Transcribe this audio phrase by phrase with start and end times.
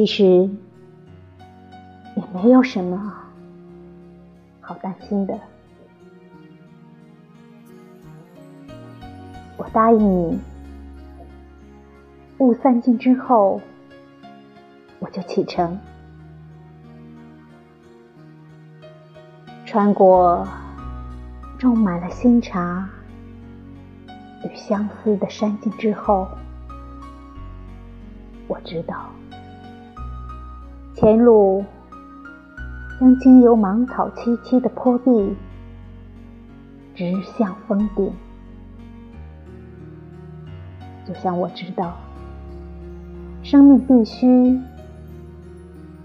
[0.00, 0.24] 其实
[2.16, 3.12] 也没有什么
[4.58, 5.38] 好担心的。
[9.58, 10.40] 我答应你，
[12.38, 13.60] 雾散尽之后，
[15.00, 15.78] 我就启程，
[19.66, 20.48] 穿过
[21.58, 22.88] 种满了新茶
[24.46, 26.26] 与相思的山径之后，
[28.48, 29.10] 我知道。
[31.00, 31.64] 前路
[33.00, 35.34] 将经由芒草萋萋的坡地，
[36.94, 38.12] 直向峰顶。
[41.08, 41.96] 就像我知道，
[43.42, 44.60] 生命必须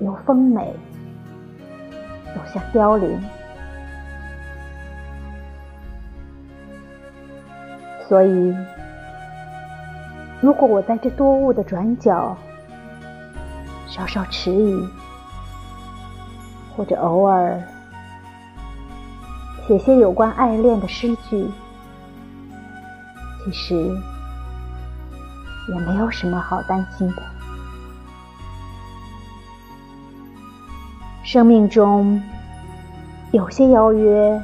[0.00, 0.74] 由丰美
[2.34, 3.20] 走向凋零，
[8.08, 8.56] 所以，
[10.40, 12.34] 如果我在这多雾的转角，
[13.88, 14.86] 稍稍迟疑，
[16.76, 17.60] 或者偶尔
[19.66, 21.48] 写些有关爱恋的诗句，
[23.44, 23.74] 其实
[25.72, 27.22] 也没有什么好担心的。
[31.24, 32.22] 生命中
[33.32, 34.40] 有些邀约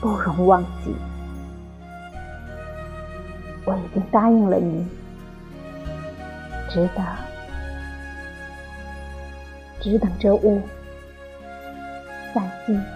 [0.00, 0.94] 不容忘记，
[3.64, 4.86] 我已经答应了你，
[6.68, 7.23] 值得。
[9.84, 10.62] 只等着我
[12.32, 12.93] 散尽。